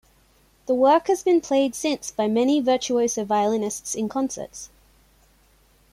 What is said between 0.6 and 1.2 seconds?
The work